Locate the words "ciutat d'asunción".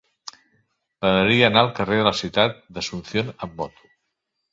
2.21-3.31